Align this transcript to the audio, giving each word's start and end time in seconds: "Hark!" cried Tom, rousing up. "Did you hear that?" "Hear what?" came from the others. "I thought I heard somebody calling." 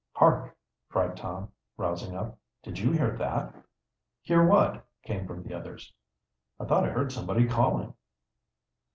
"Hark!" 0.13 0.57
cried 0.89 1.15
Tom, 1.15 1.51
rousing 1.77 2.15
up. 2.15 2.39
"Did 2.63 2.79
you 2.79 2.91
hear 2.91 3.15
that?" 3.17 3.53
"Hear 4.23 4.43
what?" 4.43 4.83
came 5.03 5.27
from 5.27 5.43
the 5.43 5.53
others. 5.53 5.93
"I 6.59 6.65
thought 6.65 6.85
I 6.85 6.89
heard 6.89 7.11
somebody 7.11 7.47
calling." 7.47 7.93